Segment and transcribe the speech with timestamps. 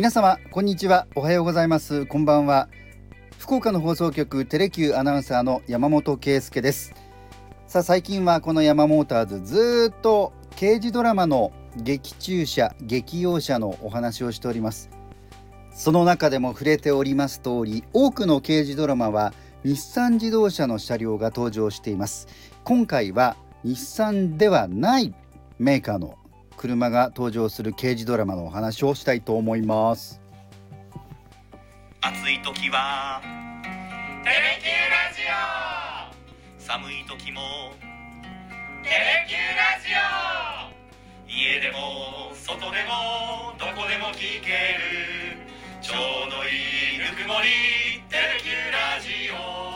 [0.00, 1.06] 皆様こんにちは。
[1.14, 2.06] おはようございます。
[2.06, 2.70] こんばんは。
[3.38, 6.94] 福岡の放送局テレキューアナウンサーの山本圭介です。
[7.66, 14.88] さあ最近はこの山モーターズずっと刑事ドラマの劇中車劇用車のお話をしております。
[15.70, 22.26] その中でも触れております通り多くの刑事ドラマは日産自動車の車両が登場しています。
[22.64, 25.12] 今回は日産ではない
[25.58, 26.16] メーカーの
[26.60, 30.20] 車が登場する刑事ドラマのお話をしたいと思います。
[32.02, 33.22] 暑い時は
[34.22, 35.22] テレキューラジ
[36.58, 36.62] オ。
[36.62, 37.40] 寒い時も
[38.82, 39.88] テレキューラジ
[41.24, 41.32] オ。
[41.32, 45.40] 家でも外でもどこでも聞ける
[45.80, 47.48] ちょうどいいぬくもり
[48.10, 49.69] テレキューラジオ。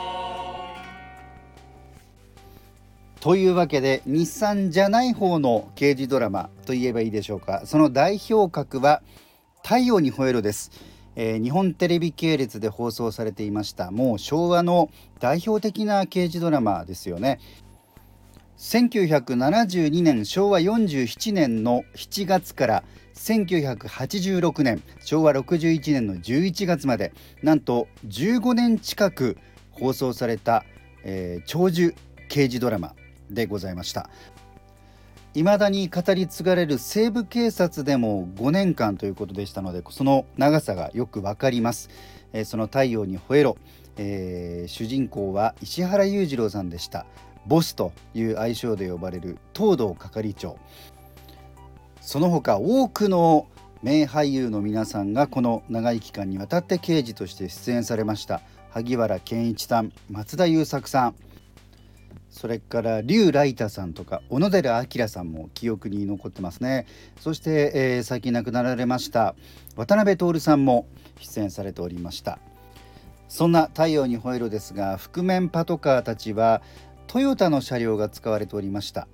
[3.25, 7.63] というわけで日産じゃない方の刑事ドラマといえばいいでしょうか。
[7.65, 9.01] その代表格は
[9.65, 10.69] 「太陽にほえろ」です、
[11.15, 17.39] えー日本テレビ系列で放送されていましたもう昭和の代表的な刑事ドラマですよね。
[18.59, 22.83] 1972年昭和47年の7月から
[23.15, 29.39] 1986年昭和61年の11月までなんと15年近く
[29.71, 30.63] 放送された、
[31.03, 31.95] えー長寿
[32.29, 32.93] 刑事ドラマ。
[33.29, 34.09] でございました。
[35.33, 41.89] 未だに語り継がれる西部警察でも5年間ということでしたのでその長さがよくわかります、
[42.31, 43.57] えーその太陽に吠えろ、
[43.97, 47.05] えー主人公は石原裕次郎さんでした。
[47.45, 50.57] ボスという愛称で呼ばれる東堂係長。
[52.01, 53.47] その他多くの
[53.83, 58.41] 名俳優の皆さんがこの長い期間にわたって刑事として出演されました。
[58.69, 61.15] 萩原健一さん松田優作さん。
[62.35, 66.85] それから劉ライタさんとか小野寺明さんも記憶に残ってますね。
[67.17, 69.35] そして、えー最近亡くなられました
[69.77, 70.85] 渡辺徹さんも
[71.21, 72.39] 出演されておりました。
[73.29, 76.61] そんな太陽に吠えろですが覆面パトカーたちは
[77.07, 79.07] トヨタの車両が使われておりました。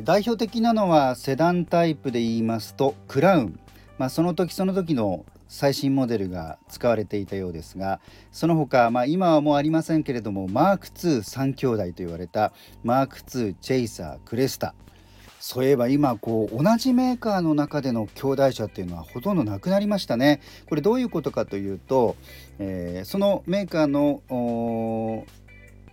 [0.00, 3.58] 代表的なのはセダンタイプで言いますとクラウン、
[3.98, 8.00] まあ、その時その時の最新モデルが使われていたようですが
[8.32, 12.52] その他、まあ、今はもうありませんけれどもマーク23兄弟と言われた
[12.82, 14.74] マーク2チェイサークレスタ
[15.38, 20.40] そういえば今こう同じメーカーの中での兄弟車っていうのはほとんどなくなりましたね。
[20.68, 22.16] これどういうことかというと、
[22.58, 25.24] えーそのメーカーの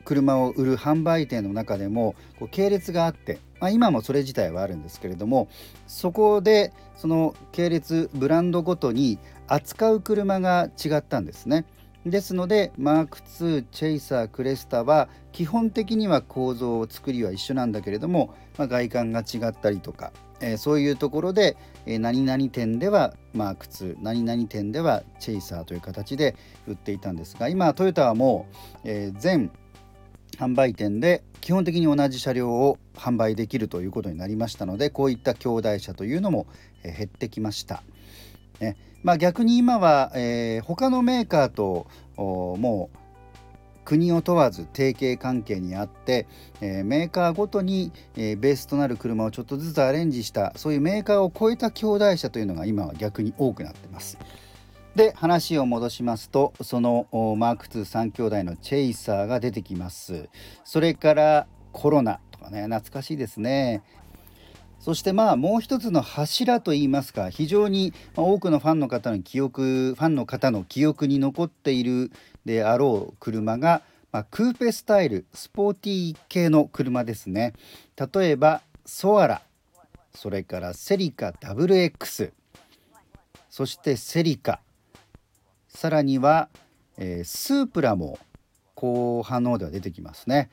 [0.06, 5.48] 車を売る販売店の中でもこう系列があって、まあ、今もそれ自体はあるんですけれども
[5.88, 11.66] そこでその系列ブランドごとに扱う車が違ったんですね。
[12.06, 26.36] ですのでマーク2チェイサークレスタは基本的には構造作りは一緒なんだけれども、まあ、外観が違ったりとか、えーそういうところで、えー何々店ではマーク2何々店ではチェイサーという形で
[26.68, 29.50] 売っていたんですが今トヨタはもう、えー全
[30.38, 36.48] 販売店で基本的に同じ車両を販売できるということになりましたのでこういった兄弟車というのも、
[36.84, 37.84] 減ってきました。
[38.60, 42.98] ねまあ、逆に今は、えー他のメーカーともう
[43.86, 46.26] 国を問わず提携関係にあって、
[46.62, 54.18] えーメーカーごとに、えーベースとなる車をちょっとずつアレンジしたそういうメーカーを超えた兄弟車というのが今は逆に多くなってます。
[54.96, 60.30] で話を戻しますとそのマーク23兄弟のチェイサーが出てきます。
[60.64, 63.82] それからコロナとかね懐かしいですね。
[64.80, 72.12] そしてまあもう一つの柱といいますか非常に多くのファンの方の記憶ファンの方の記憶に残っている
[72.46, 73.82] であろう車が、
[74.12, 77.54] まあ、クーペスタイルスポーティー系の車ですね。
[78.14, 79.42] 例えばソアラ
[80.14, 82.32] それからセリカ WX
[83.50, 84.60] そしてセリカ。
[85.76, 86.50] さらには、
[86.98, 88.20] えースープラも
[88.76, 90.50] 後半の方では出てきますね。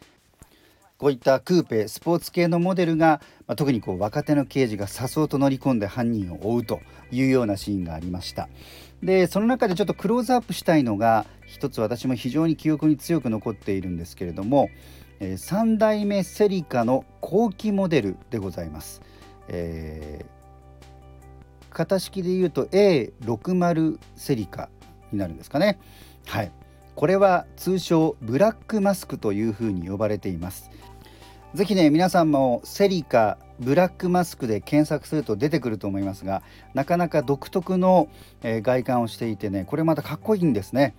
[0.98, 6.80] こういったクーペスポーツ系のモデルが、まあ、特にこう若手の刑事がさそうと乗り込んで犯人を追うと
[7.10, 8.48] いうようなシーンがありました。
[9.03, 14.68] でその中でちょっとクローズアップしたいのが一つ私も非常に記憶に強く残っているんですけれども、
[15.21, 19.00] え3代目セリカの後期モデルでございます。
[19.48, 20.41] えー
[21.72, 24.68] 型式で言うと A60 セリカ
[25.12, 25.78] になるんですかね。
[26.27, 26.53] はい。
[26.95, 30.71] これは通称ブラックマスクというふうに呼ばれています。
[31.54, 36.42] ぜひね皆さんもセリカブラックマスクで検索すると出てくると思いますが
[36.74, 38.09] なかなか独特の、
[38.42, 40.95] えー外観をしていてねこれまたかっこいいんですね、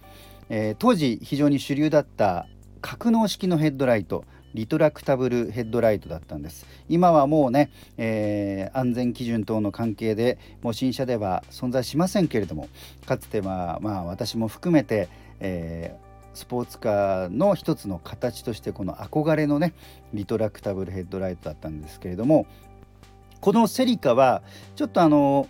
[0.49, 2.47] えー当時非常に主流だった
[2.81, 6.65] 格納式のヘッドライトリトラクタブルヘッドライトだったんです。
[6.89, 12.67] 今はもうね、えー、安全基準等の関係でもう新車では存在しませんけれども
[13.05, 15.09] かつてはまあ私も含めて、
[15.39, 19.73] えースポーツカーの一つの形としてこの憧れのね
[20.13, 22.45] リトラクタブルヘッドライトだったんですけれども
[23.41, 24.41] このセリカは
[24.75, 25.47] ちょっとあの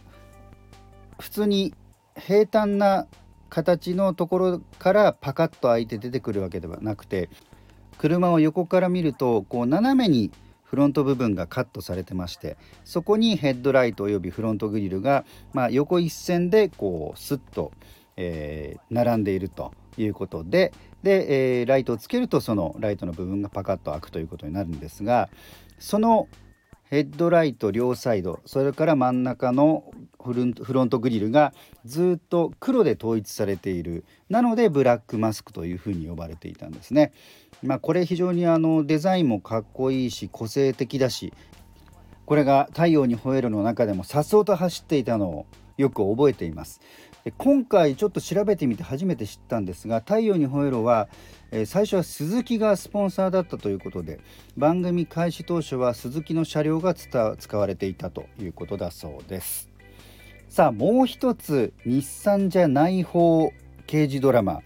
[1.20, 1.74] 普通に
[2.18, 3.08] 平坦な
[3.50, 7.30] 形のところからパカッと開いて出てくるわけではなくて
[8.02, 10.32] 車を横から見るとこう斜めに
[10.64, 17.72] フロント部分がカットされてましてそこにヘッドライトおよびフロントグリルが、まあ、横一線でこうスッと、
[18.18, 25.30] えー、並んでいるということでで、えー、ライトをつけるとそのライトの部分がパカッと開くということになるんですが
[25.78, 26.28] その
[26.86, 29.92] ヘッドライト両サイドそれから真ん中の
[30.22, 31.54] フロントグリルが
[31.86, 37.12] ずっと黒で統一されているなのでブラックマスクというふうに呼ばれていたんですね。
[37.64, 41.32] まあ、これ非常にあのデザインもかっこいいし個性的だし
[42.26, 45.46] これが「太陽に吠える」の中でもさっそうと走っていたのを
[45.78, 46.82] よく覚えています。
[47.38, 51.08] 今回ちょっと調べてみて初めて知ったんですが「太陽に吠えろは」
[51.52, 54.20] え最初は鈴木がスポンサーだったということで
[54.58, 59.71] 番組開始当初は鈴木の車両が使われていたということだそうです
[60.52, 63.54] さあもう一つ日産じゃない方
[63.88, 64.60] 刑事ドラマ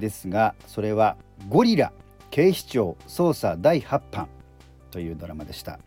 [0.00, 1.18] ですがそれは
[1.50, 1.92] 「ゴリラ
[2.30, 4.30] 警視庁捜査第8版」
[4.90, 5.78] というドラマでした。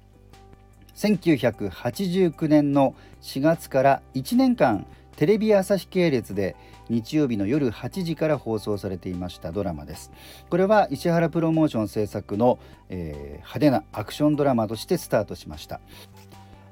[0.95, 2.93] 1989年の
[3.23, 4.85] 4月から1年間
[5.15, 6.55] テレビ朝日系列で
[6.89, 10.11] 日曜日の夜8時から放送されていましたドラマです。
[10.49, 12.59] これは石原プロモーション制作の、
[12.89, 15.81] えー、派手なアクションドラマとしてスタートしました。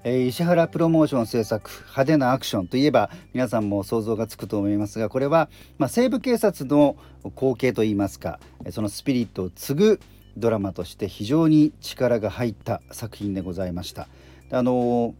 [0.04, 6.98] えー、石原プロモーション制作派手なアクションといえば皆さんも想像がつくと思いますがこれは、まあ、西部警察の
[7.36, 8.40] 後継といいますか
[8.72, 10.00] そのスピリットを継ぐ
[10.36, 14.08] ドラマとして非常に力が入った作品でございました。
[14.52, 15.14] あのー、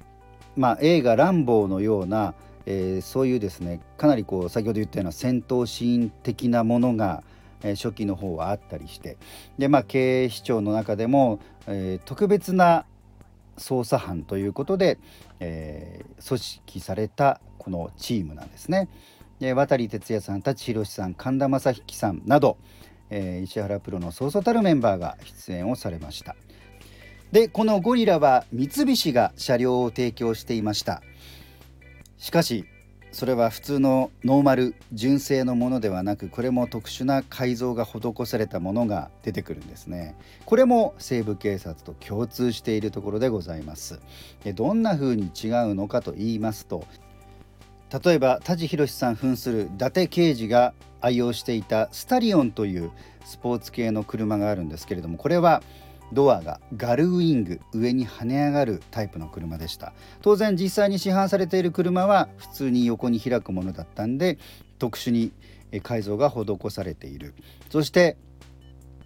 [0.56, 2.34] まあ、映画「ランボー」のような
[2.66, 7.24] えー、そういうですねかなりこう先ほど言ったような戦闘シーン的なものが、
[7.62, 9.18] え、初期の方はあったりして
[9.58, 12.86] でまあ警視庁の中でも、えー、特別な
[13.58, 15.00] 捜査班ということで、
[15.40, 18.90] えー、組織されたこのチームなんですね。
[19.40, 22.58] で渡哲也さん舘ひろしさん神田正輝さんなど、
[23.10, 26.36] えー、石原プロのそうそうたるメンバーが出演をされました。
[27.32, 31.02] でこのゴリラは三菱が車両を提供していました。
[32.18, 32.66] しかし
[33.14, 40.16] それは普通のノーマル純正のものではなくこれも特殊な改造が施されたものが出てくるんですね。
[40.46, 44.00] これも西部警察と共通しているところでございます。
[44.56, 46.86] どんな風に違うのかと言いますと
[48.04, 52.90] 例えば舘ひろしさん扮する伊達刑事が愛用していたスタリオンという
[53.24, 55.62] スポーツ系の車があるんですけれどもこれは
[56.14, 59.94] ドアがガルウィング上に跳ね上がるタイプの車でした。
[60.22, 64.38] 当然実際に市販されている車は普通に横に開くものだったんで
[64.80, 65.32] 特殊に
[65.82, 67.34] 改造が施されている。
[67.70, 68.18] そして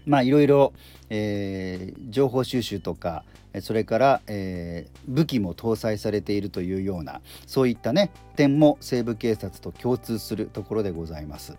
[0.08, 0.74] まあいろいろ、
[1.10, 3.24] えー、情報収集とか
[3.62, 11.58] それから、えー、武器も搭載されているというようなそういったね点も西部警察と共通するところでございます。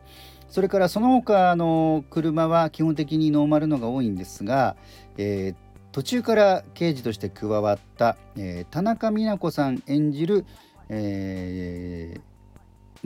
[0.48, 4.76] それからその他の車は基本的にノーマルのが多いんですが、
[5.18, 5.54] えー、
[5.92, 10.46] 途中から刑事として加わった、えー、田中美奈子さん演じる、
[10.88, 12.20] えー、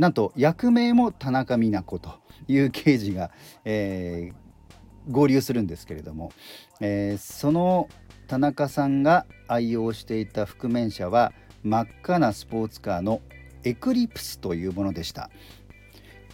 [0.00, 2.10] なんと役名も田中美奈子と
[2.46, 3.32] いう刑事が、
[3.64, 4.34] えー、
[5.10, 6.32] 合流するんですけれども、
[6.80, 7.88] えー、その
[8.28, 11.32] 田中さんが愛用していた覆面車は
[11.62, 13.20] 真っ赤なスポーツカーの
[13.64, 15.30] エクリプスというものでした。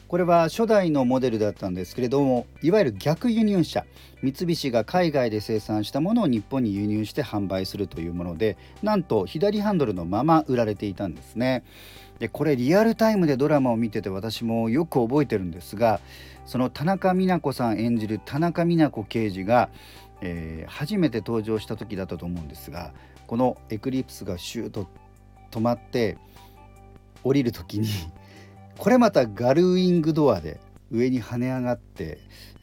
[0.08, 3.84] これは初代のモデルだったんですけれどもいわゆる逆輸入車
[4.22, 11.62] 三菱が海外で生産したものを日本に輸入して販売するというものでなんと左ハンドルのまま売られていたんですね。
[12.18, 16.00] でこれリアルタイムでドラマを見てて私もよく覚えてるんですが
[16.46, 19.68] その田中美奈子さん演じる田中美奈子刑事が、
[20.20, 22.92] えー、初めて登場した時だったと思うんですが
[23.26, 24.88] このエクリプスがシューと
[25.50, 26.16] 止まって
[27.22, 27.88] 降りる時に
[28.78, 30.60] これまたガルウィングドアで
[30.90, 32.18] 上に跳ね上がって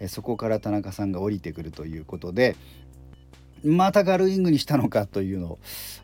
[0.07, 2.55] そこから田中さんが降りてくるということで
[3.63, 5.59] またガルウィングにしたのかというのを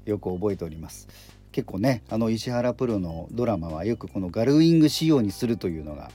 [0.06, 1.08] よく覚えております。
[1.52, 6.10] 結構ねあの石原プロのドラマはよくこのガルウィング仕様にするというのが、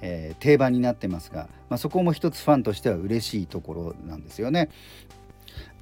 [0.00, 4.68] えー、定番になってますが、まあ、そこも一つファンとしては嬉しいところなんですよね。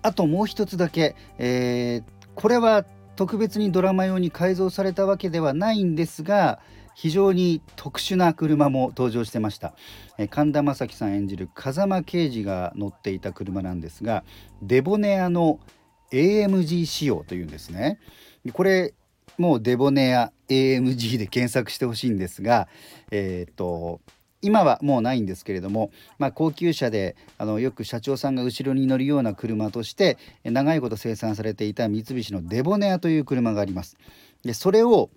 [0.03, 2.85] あともう一つだけ、えー、これは
[3.17, 6.59] 特別にドラマ用に改造されたわけではないんですが
[6.95, 9.75] 非常に特殊な車も登場してました、
[10.19, 14.25] え神田正輝さん演じる風間刑事が乗っていた車なんですが
[14.63, 15.61] デボネアの
[16.13, 17.99] AMG 仕様というんですね。
[18.53, 18.95] これ
[19.39, 22.69] もうデボネア AMG で検索してほしいんですが
[23.11, 24.01] えっ、と
[24.43, 33.97] 今はもうないんですけれども、まあ、高級車であのよく社長さんが後ろに乗るような車として長いこと生産されていた三菱のデボネアという車があります。
[34.43, 35.11] でそれを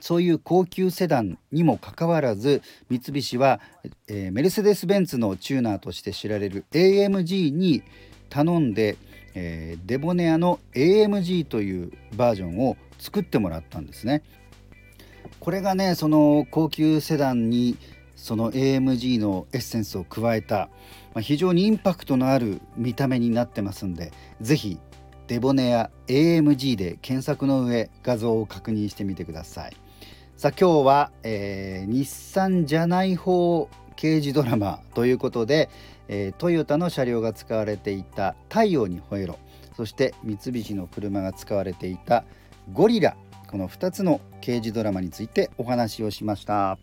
[0.00, 3.60] そういう高級セダンにもかかわらず三菱は、
[4.08, 7.82] えー、メルセデス・ベンツのチューナーとして知られる AMG に
[8.28, 8.96] 頼んで、
[9.34, 14.22] えー、デボネアの AMG というバージョンを作ってもらったんですね。
[15.40, 17.76] これがねその高級セダンに
[18.16, 20.68] その AMG のエッセンスを加えた、
[21.12, 24.78] まあ、非常にインパクトのある見た目になってますんで是非
[25.26, 29.76] デボネア AMG で検索の上画像を確認してみてください
[30.36, 35.70] さあ今日は、えー、日産じゃない方刑事ドラマということで、
[36.08, 39.38] えー、トヨタの車両が使われていた太陽に吠えろ
[39.76, 42.24] そして三菱の車が使われていた
[42.72, 43.16] ゴリラ
[43.50, 46.78] この2つの刑事ドラマについてお話をしました。